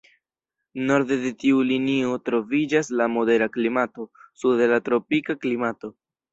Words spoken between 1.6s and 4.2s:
linio troviĝas la modera klimato,